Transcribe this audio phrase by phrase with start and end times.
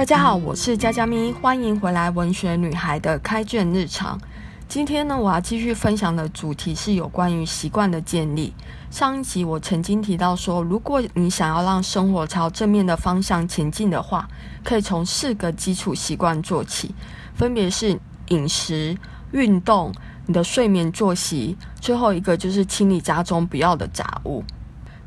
[0.00, 4.18] 大家好，我是佳佳咪，欢迎回来文学女孩的开卷日常。
[4.66, 8.54] 今天呢，我要继续分享的主题是有关于习惯的建立。
[8.90, 14.26] 上一集我曾经提到说，如果你想要让生活朝正面的方向前进的话，
[14.64, 16.94] 可以从四个基础习惯做起，
[17.34, 18.96] 分别是饮食、
[19.32, 19.92] 运动、
[20.24, 24.42] 你的睡眠作息，最后一个就是清理家中不要的杂物。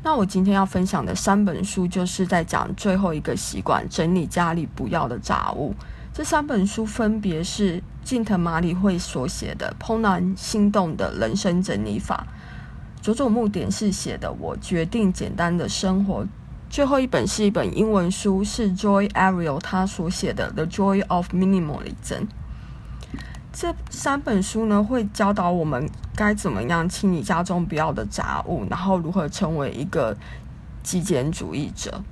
[0.04, 5.74] 那我今天要分享的三本书，就是在讲最后一个习惯：整理家里不要的杂物。
[6.12, 12.26] 这三本书分别是近藤麻理惠所写的《怦然心动的人生整理法》，
[13.02, 16.22] 佐佐木典士写的《我决定简单的生活》，
[16.68, 21.94] 最后一本是一本英文书，是 Joy Ariel 他所写的《The Joy of Minimalism》。
[23.56, 30.16] 这三本书呢，会教导我们该怎么样清理家中不要的杂物，然后如何成为一个
[30.82, 32.02] 极简主义者。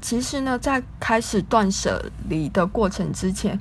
[0.00, 3.60] 其实呢，在开始断舍离的过程之前，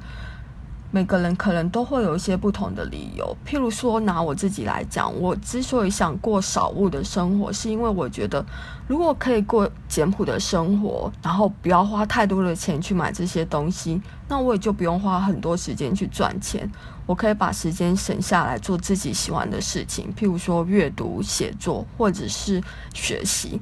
[0.92, 3.38] 每个人可能都会有一些不同的理由。
[3.46, 8.44] 譬如说，拿我自己来讲，我之所以想过少物的生活，是因为我觉得，
[8.88, 16.70] 如果可以过简朴的生活，然后不要花太多的钱去买这些东西，那我也就不用花很多时间去赚钱。
[17.06, 22.62] 我可以把时间省下来做自己喜欢的事情，譬如说阅读、写作，或者是
[22.94, 23.60] 学习。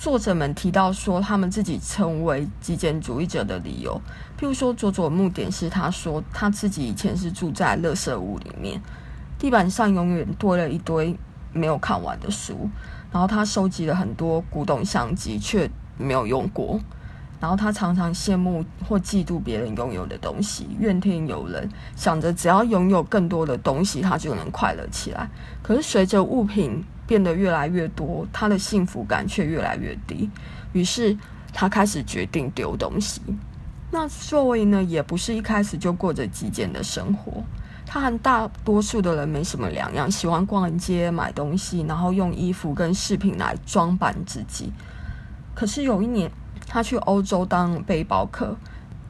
[0.00, 4.00] 作者们提到说，他们自己成为极简主义者的理由，
[4.38, 8.80] 譬如说佐佐木典是，他说他自己以前是住在垃圾屋里面，
[9.38, 11.14] 地板上永远堆了一堆
[11.52, 12.70] 没有看完的书，
[13.12, 16.80] 然后他收集了很多古董相机，却没有用过，
[17.38, 25.28] 然后他常常羡慕或嫉妒别人拥有的东西，怨天尤人，想着只要拥有更多的东西，他就能快乐起来。
[25.62, 30.30] 可是随着物品变得越来越多，他的幸福感却越来越低。
[30.72, 31.16] 于是
[31.52, 33.20] 他开始决定丢东西。
[33.90, 37.42] 那作为呢，也不是一开始就过着极简的生活。
[37.84, 44.72] 他和大多数的人没什么两样，喜欢逛街买东西，然后用衣服跟饰品来装扮自己。
[45.52, 46.30] 可是有一年，
[46.64, 48.56] 他去欧洲当背包客。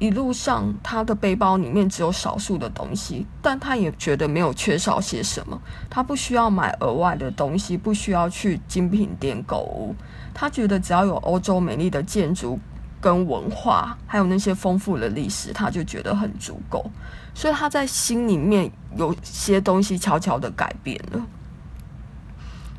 [0.01, 5.61] 一路上，他的背包里面只有少数的东西，但他也觉得没有缺少些什么。
[5.91, 9.95] 他不需要买额外的东西，不需要去精品店购物。
[10.33, 12.59] 他觉得只要有欧洲美丽的建筑
[12.99, 16.91] 跟文化，还有那些丰富的历史，他就觉得很足够。
[17.35, 21.21] 所以他在心里面有些东西悄悄的改变了。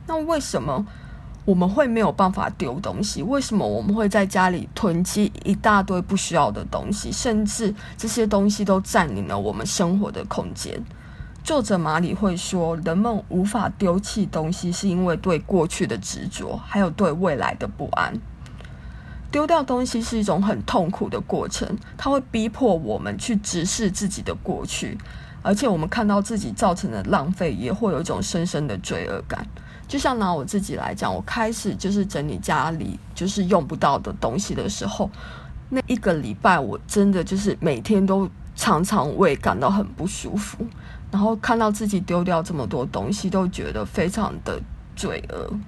[0.08, 0.84] 那为什么？
[1.52, 10.82] 我们会没有办法丢东西，为什么我们会在家里囤积一大堆不需要的东西，甚至这些东西都占领了我们生活的空间？
[11.44, 18.14] 作者马里会说，人们无法丢弃东西，是因为对过去的执着，还有对未来的不安。
[19.30, 24.98] 丢掉东西是一种很痛苦的过程，它会逼迫我们去直视自己的过去，
[25.42, 29.46] 而且我们看到自己造成的浪费，也会有一种深深的罪恶感。
[29.92, 35.12] 就像拿我自己来讲，我开始就是整理家里就是用不到的东西的时候，
[35.68, 38.26] 那一个礼拜我真的就是每天都
[38.56, 40.66] 常常胃感到很不舒服，
[41.12, 44.62] 然后看到自己丢掉这么多东西，都觉得非常的
[44.96, 45.60] 罪恶。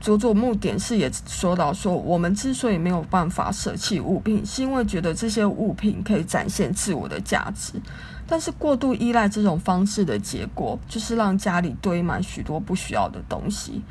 [0.00, 7.80] 佐佐木典士也说到说，我们之所以没有办法舍弃物品，是因为觉得这些物品可以展现自我的价值。
[8.30, 13.82] 但是过度依赖这种方式的结果，就是让家里堆满许多不需要的东西，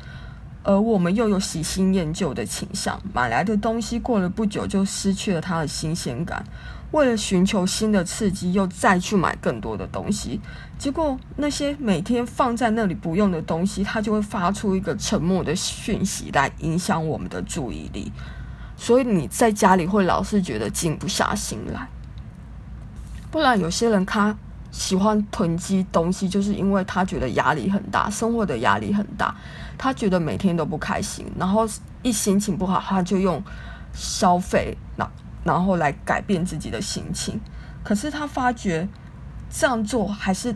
[0.62, 6.44] 而我们又有喜新厌旧的倾向，买来的东西过了不久就失去了它的新鲜感。
[6.92, 10.40] 为了寻求新的刺激，又再去买更多的东西，
[10.78, 18.10] 结果那些每天放在那里不用的东西，它就会发出一个沉默的讯息来影响我们的注意力。
[18.76, 21.88] 所以你在家里会老是觉得静不下心来。
[23.30, 24.36] 不然，有些人他
[24.70, 29.34] 喜欢囤积东西，就是因为他觉得压力很大，生活的压力很大，
[29.76, 31.68] 他觉得每天都不开心，然后
[32.02, 33.42] 一心情不好，他就用
[33.92, 35.08] 消费然。
[35.44, 37.40] 然后来改变自己的心情，
[37.82, 38.86] 可是他发觉
[39.48, 40.54] 这样做还是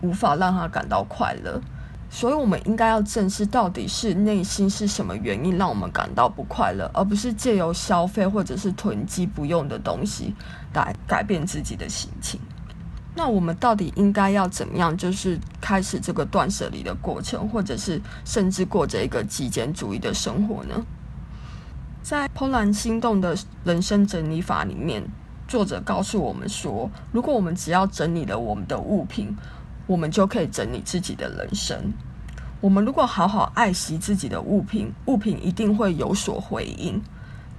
[0.00, 1.60] 无法让他感到快乐，
[2.14, 10.34] 所以我们应该要正视到底是内心是什么原因让我们感到不快乐，而不是借由消费或者是囤积不用的东西
[10.74, 12.38] 来改变自己的心情。
[13.14, 20.84] 那我们到底应该要怎么样，就是开始这个断舍离的过程，或者是甚至过着一个极简主义的生活呢？
[22.02, 25.02] 在《怦然心动的人生整理法》里面，
[25.48, 29.34] 作者告诉我们说，如果我们只要整理了我们的物品，
[29.86, 31.92] 我们就可以整理自己的人生。
[32.60, 37.02] 我们如果好好爱惜自己的物品，物品一定会有所回应。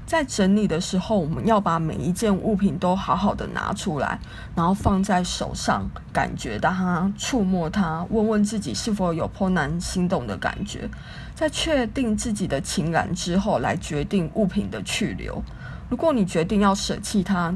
[0.06, 4.20] 在整理的时候，我们要把每一件物品都好好的拿出来，
[4.54, 10.90] 然后放在手上，感觉到它，触摸它，问问自己是否有怦然心动的感觉。
[11.34, 15.42] 在确定自己的情感之后，来决定物品的去留。
[15.90, 17.54] 如果你决定要舍弃它，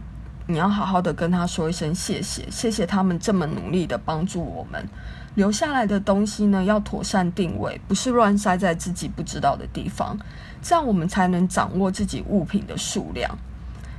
[0.50, 4.88] 你要好好的跟他说一声谢谢，谢谢他们这么努力的帮助我们。
[5.36, 10.18] 留下来的东西呢，要妥善定位，不是乱塞在自己不知道的地方，
[10.62, 13.30] 这样我们才能掌握自己物品的数量。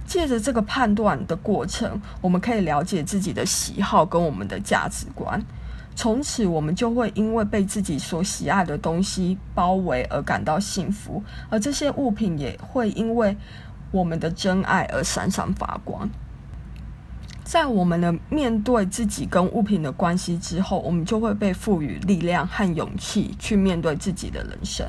[0.06, 5.40] 借着这个判断的过程，我们可以了解自己的喜好跟我们的价值观。
[5.94, 13.36] 从此，我们就会因为被自己所喜爱的东西包围而感到幸福，而这些物品也会因为
[13.90, 16.08] 我们的真爱而闪闪发光。
[17.48, 24.86] 在我们的面对自己跟物品的关系之后，我们就会被赋予力量和勇气去面对自己的人生。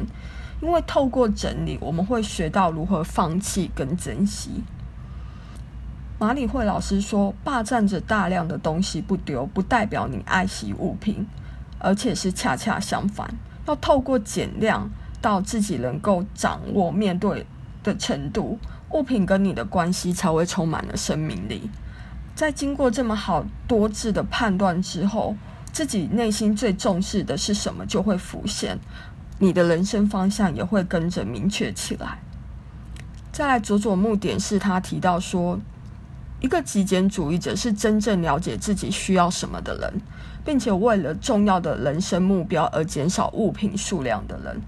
[0.61, 4.61] 因为透过整理，我们会学到如何放弃跟珍惜。
[6.19, 11.25] 马里惠老师说：“霸占着大量的东西不丢，不代表你爱惜物品，
[11.77, 13.33] 而且是恰恰相反。
[13.67, 14.89] 要透过减量
[15.21, 17.45] 到自己能够掌握面对
[17.85, 18.59] 的程度，
[18.91, 21.69] 物品跟你的关系才会充满了生命力。”
[22.39, 25.35] 在经过这么好多次的判断之后，
[25.73, 28.79] 自己内心最重视的是什么就会浮现，
[29.39, 32.19] 你的人生方向也会跟着明确起来。
[33.33, 35.59] 再来，佐佐木点是他提到说，
[36.39, 40.01] 一个极简主义者是真正了解自己需要什么的人，
[40.45, 44.61] 并且为了重要的人生目标而减少物品数量的人。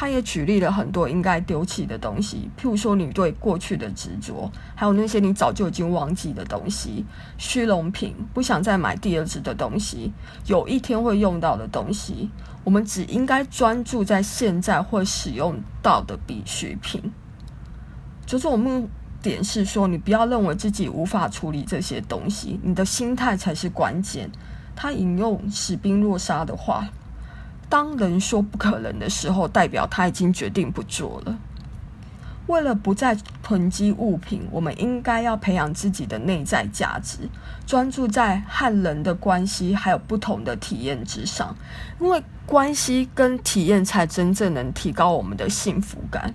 [0.00, 7.04] 他也举例了很多应该丢弃的东西，譬如说你对过去的执着，还有那些你早就已经忘记的东西，
[7.36, 10.12] 虚荣品，不想再买第二次的东西，
[10.46, 12.30] 有一天会用到的东西。
[12.62, 17.10] 我们只应该专注在现在会使用到的必需品。
[18.24, 18.88] 就是我们
[19.20, 24.30] 点是说，你不要认为自己无法处理这些东西，你的心态才是关键。
[24.76, 26.86] 他引用史宾诺莎的话。
[27.68, 31.38] 当人说不可能的时候，代表他已经决定不做了。
[32.46, 37.28] 为了不再囤积物品，我们应该要培养自己的内在价值，
[37.66, 41.54] 专注在和人的关系还有不同的体验之上，
[42.00, 46.32] 因为关系跟体验才真正能提高我们的幸福感。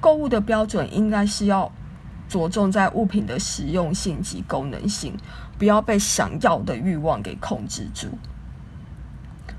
[0.00, 1.72] 购物的标准应该是要
[2.28, 5.16] 着重在物品的实用性及功能性，
[5.56, 8.08] 不要被想要的欲望给控制住。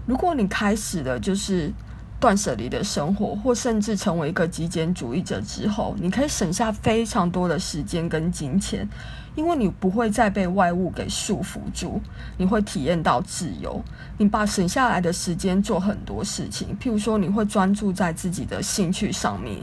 [0.10, 1.72] 如果你开始了就是
[2.20, 8.90] 断舍离的生活，或甚至成为一个极简主义者之后，你可以省下非常多的时间跟金钱，
[9.36, 12.02] 因为你不会再被外物给束缚住，
[12.38, 13.80] 你会体验到自由。
[14.18, 19.60] 你把省下来的时间做很多事情，譬如说你会专注在自己的兴趣上面，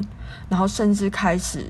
[0.49, 1.69] 然后甚至开始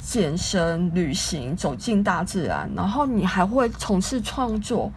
[0.00, 4.90] 健身、旅行、走进大自然，然后你还会从事创作。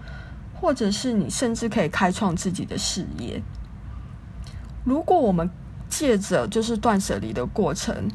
[0.59, 3.41] 或者是你甚至可以开创自己的事业。
[4.83, 5.49] 如果我们
[5.89, 8.09] 借着就是断舍离的过程，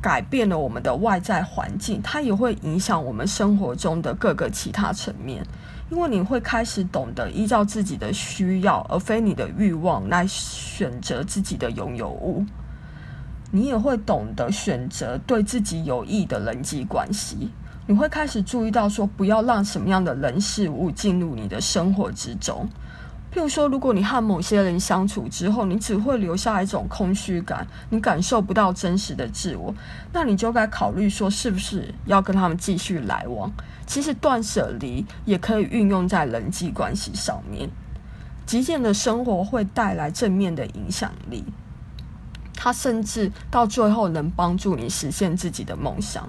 [0.00, 5.44] 改变了我们的外在环境，它也会影响我们生活中的各个其他层面。
[5.90, 12.44] 因为你会开始懂得依照自己的需要，而非你的欲望来选择自己的拥有物。
[13.50, 17.50] 你也会懂得选择对自己有益的人际关系。
[17.88, 22.68] 你会开始注意到说，不要让什么样的人事物进入你的生活之中。
[23.32, 29.74] 譬如说，如果你和某些人相处之后，你只会留下一种空虚感，你感受不到真实的自我，
[30.12, 33.50] 那你就该考虑说，是不是要跟他们继续来往？
[33.86, 37.70] 其实断舍离也可以运用在人际关系上面。
[38.44, 41.42] 极简的生活会带来正面的影响力，
[42.54, 46.28] 它甚至到最后能帮助你实现自己的梦想。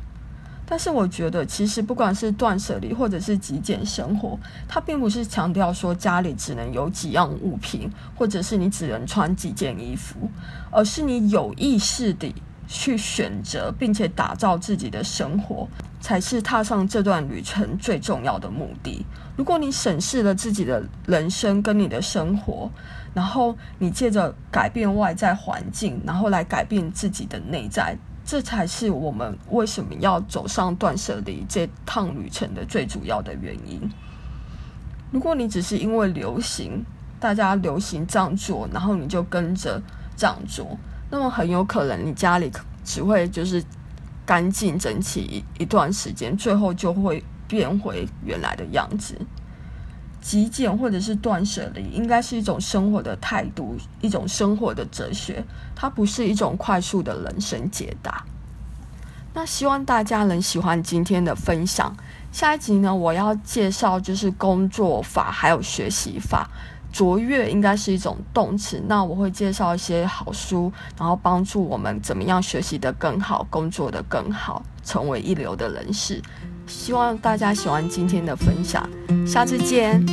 [0.70, 10.30] 但是我觉得，其实不管是断舍离或者是极简生活，它并不是强调说家里只能有几样物品，或者是你只能穿几件衣服，
[10.70, 12.36] 而是你有意识地
[12.68, 15.68] 去选择，并且打造自己的生活，
[16.00, 19.04] 才是踏上这段旅程最重要的目的。
[19.36, 22.70] 如果你审视了自己的人生跟你的生活，
[23.16, 27.98] 然后你借着改变外在环境，然后来改变自己的内在。
[28.30, 33.82] 这才是我们为什么要走上断舍离这趟旅程的最主要的原因。
[35.10, 36.86] 如果你只是因为流行，
[37.20, 39.82] 大家流行这样做，然后你就跟着
[40.16, 40.78] 这样做，
[41.10, 42.52] 那么很有可能你家里
[42.84, 43.64] 只会就是
[44.28, 49.20] 干净整齐一一段时间，最后就会变回原来的样子。
[50.30, 55.44] 极简或者是断舍离，应该是一种生活的态度，一种生活的哲学，
[55.76, 58.24] 它不是一种快速的人生解答。
[59.34, 61.98] 那希望大家能喜欢今天的分享。
[62.32, 66.48] 下一集呢，我要介绍就是工作法还有学习法。
[66.94, 76.22] 卓越应该是一种动词，那我会介绍一些好书，然后帮助我们怎么样学习得更好，工作得更好，成为一流的人士。
[76.70, 78.88] 希望大家喜欢今天的分享，
[79.26, 80.06] 下次见。